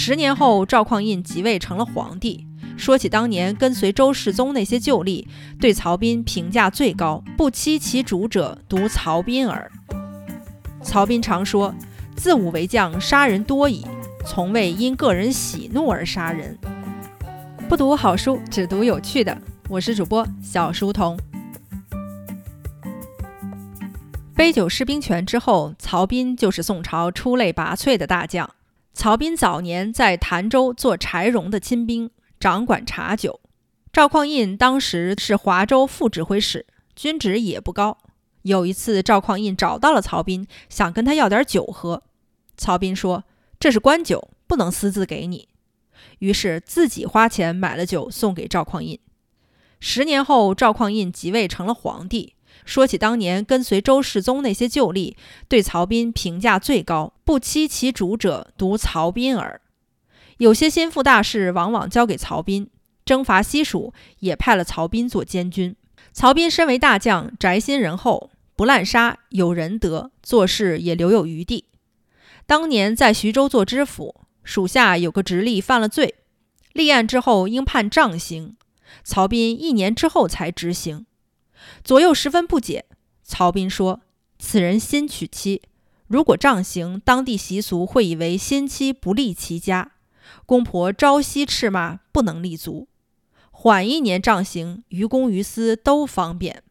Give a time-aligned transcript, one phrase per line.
[0.00, 2.46] 十年后，赵匡胤即位成了皇帝。
[2.76, 5.26] 说起当年跟随周世宗那些旧吏，
[5.60, 9.68] 对曹彬评价最高，不欺其主者，独曹彬耳。
[10.84, 11.74] 曹彬常说
[12.14, 13.84] ：“自武为将，杀人多矣，
[14.24, 16.56] 从未因个人喜怒而杀人。”
[17.68, 19.36] 不读好书，只读有趣的。
[19.68, 21.18] 我是主播小书童。
[24.32, 28.48] 杯酒释兵权之后，曹彬就是宋朝出类拔萃的大将。
[28.98, 32.10] 曹彬早年在潭州做柴荣的亲兵。
[32.40, 33.38] 掌管茶酒，
[33.92, 37.96] 赵匡胤当时是华州副指挥使，军职也不高。
[38.42, 42.02] 有一次，赵匡胤找到了曹彬，想跟他要点酒喝。
[42.56, 43.22] 曹彬说
[43.60, 45.46] ：“这是官酒，不能私自给你。”
[46.18, 48.98] 于是自己花钱买了酒送给赵匡胤。
[49.78, 52.34] 十年后，赵匡胤即位成了皇帝。
[52.64, 55.14] 说起当年跟随周世宗那些旧吏，
[55.48, 59.60] 对曹彬评价最高，不欺其主者，独曹彬耳。
[60.38, 62.70] 有些心腹大事往往交给曹彬，
[63.04, 65.76] 征伐西蜀也派了曹彬做监军。
[66.14, 71.66] 曹彬身为大将，宅心仁厚，不滥杀，有仁德，做事也留有余地。
[72.46, 76.14] 当年在徐州做知府，属下有个直隶犯了罪，
[76.72, 78.56] 立案之后应判杖刑，
[79.04, 81.04] 曹彬一年之后才执行。
[81.84, 82.86] 左右十分不解，
[83.22, 84.00] 曹彬说
[84.40, 85.60] ：“此人新娶妻，
[86.08, 89.92] 如果杖刑，当地习俗会以为新妻不利其家。”
[90.44, 92.88] 公婆朝夕斥骂，不能立足。
[93.50, 96.62] 缓一年杖刑，于公于私都方便。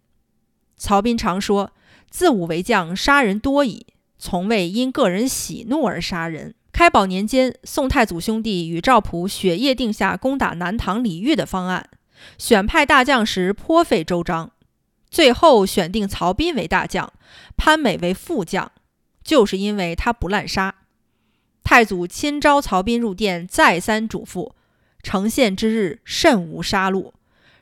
[0.75, 1.71] 曹彬常说
[2.09, 11.89] ：“自武为将，杀人多矣，从未因个人喜怒而杀人。”开宝年间，宋太祖兄弟与赵普雪夜定下攻打南唐李煜的方案，
[12.37, 14.51] 选派大将时颇费周章，
[15.09, 17.11] 最后选定曹彬为大将，
[17.57, 18.71] 潘美为副将，
[19.27, 20.73] 就是因为他不滥杀。
[21.61, 24.53] 太祖亲召曹彬入殿，再三嘱咐：
[25.03, 27.11] 成献之日，慎无杀戮；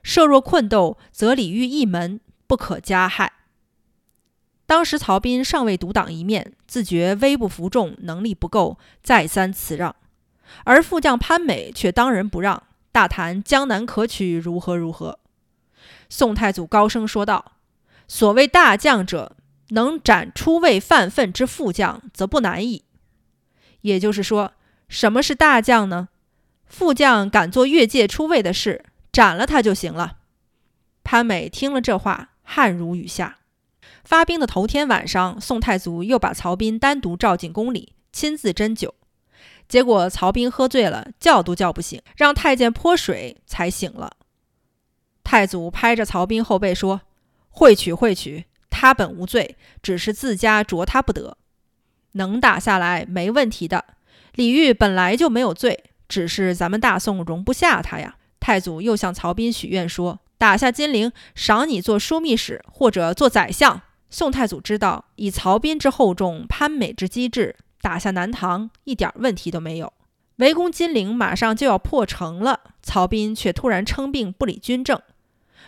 [0.04, 3.34] 设若困斗，则李煜一门不可加害。
[4.68, 9.96] 当时曹彬尚未独当一面，自觉威不服众，能力不够，再三辞让。
[10.66, 15.18] 而副将潘美却当仁不让，大谈江南可取，如何如何。
[16.10, 17.54] 宋太祖高声说道
[18.08, 19.36] ：“所谓大将者，
[19.70, 22.84] 能斩出位犯分之副将，则不难矣。”
[23.82, 24.54] 也就是说，
[24.88, 26.10] 什么是大将呢？
[26.66, 30.18] 副将敢做越界出位的事，斩了他就行了。
[31.04, 33.38] 潘美听了这话，汗如雨下。
[34.04, 38.96] 发兵的头天晚上，宋太祖又把曹彬单独召进宫里，亲自斟酒。
[39.68, 44.18] 结果曹彬喝醉了，叫都叫不醒，让太监泼水才醒了。
[45.24, 47.02] 太祖拍着曹彬后背说
[47.50, 48.46] ：“会取会取，
[48.78, 51.38] 他本无罪，只是自家着他不得。”
[52.14, 53.86] 能打下来没问题的。
[54.36, 58.18] 李煜本来就没有罪，只是咱们大宋容不下他呀。
[58.42, 69.92] 太祖又向曹彬许愿说：“打下金陵，赏你做枢密使或者做宰相。”宋太祖知道，以曹彬之厚重，潘美之机智，打下南唐一点问题都没有。
[70.38, 75.02] 围攻金陵马上就要破城了，曹彬却突然称病不理军政，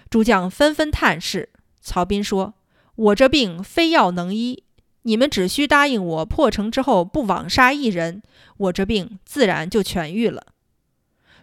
[0.09, 1.49] 诸将纷纷探视。
[1.81, 2.53] 曹彬说
[2.97, 4.65] ：“我这病非药能医。”
[5.03, 8.21] 你们只需答应我，破城之后不枉杀一人，
[8.57, 10.47] 我这病自然就痊愈了。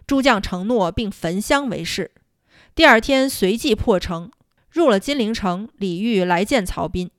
[0.05, 2.11] 诸将承诺，并焚香为誓。
[2.75, 4.29] 第二天随即破城，
[4.69, 5.67] 入了金陵城。
[5.77, 7.09] 李煜来见曹彬，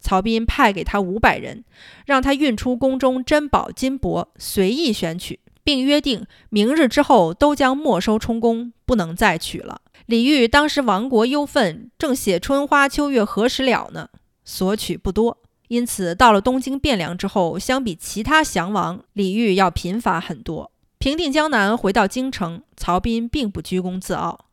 [0.00, 1.64] 曹彬派给他五百人，
[2.06, 9.80] 让他运出宫中珍宝金帛，随意选取，并约定明日之后都将没收充公，不能再取了。
[10.06, 14.10] 李煜当时亡国忧愤，正写“春花秋月何时了”呢，
[14.44, 15.38] 所取不多。
[15.68, 20.70] 因此，到了东京汴梁之后，相比其他降王，李煜要贫乏很多。
[20.98, 24.46] 平定江南，回到京城，曹彬并不居功自傲。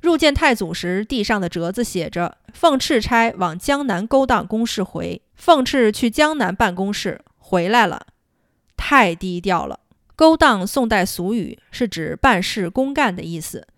[0.00, 8.06] 入见太祖时，地上的折子写着：“奉敕差往江南勾当公事回。”奉敕去江南办公事，回来了，
[8.76, 9.78] 太低调了。
[10.18, 13.68] 勾当，宋代俗语，是指办事公干的意思。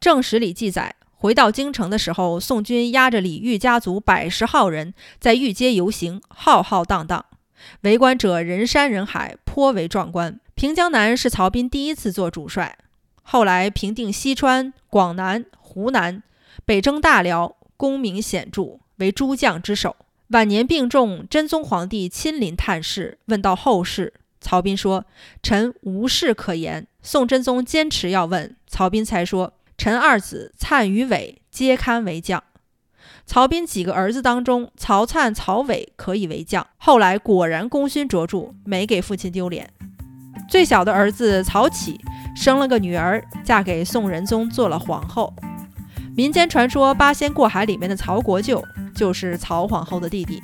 [0.00, 0.96] 正史里记载。
[1.14, 7.24] 回到京城的时候，宋军押着李煜家族百十号人在御街游行，浩浩荡荡，
[7.82, 10.40] 围观者人山人海，颇为壮观。
[10.56, 12.76] 平江南是曹彬第一次做主帅，
[13.22, 16.20] 后来平定西川、广南、湖南，
[16.64, 19.94] 北征大辽，功名显著，为诸将之首。
[20.30, 24.12] 晚年病重，真宗皇帝亲临探视，问到后事，
[24.46, 25.04] 曹彬说
[25.42, 29.54] ：“臣无事可言。”宋真宗坚持要问，曹彬才说。
[29.76, 32.40] 臣二子粲与伟皆堪为将。
[33.26, 36.64] 曹彬几个儿子当中，曹灿、曹伟可以为将。
[36.76, 39.68] 后来果然功勋卓著，没给父亲丢脸。
[40.48, 42.00] 最小的儿子曹启
[42.36, 45.34] 生了个女儿，嫁给宋仁宗做了皇后。
[46.16, 48.64] 民间传说八仙过海里面的曹国舅
[48.94, 50.40] 就是曹皇后的弟弟。